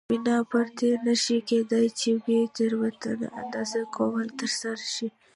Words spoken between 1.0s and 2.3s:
نه شي کېدای چې